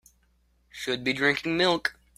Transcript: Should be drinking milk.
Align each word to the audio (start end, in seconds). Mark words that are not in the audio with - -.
Should 0.71 1.03
be 1.03 1.13
drinking 1.13 1.57
milk. 1.57 1.95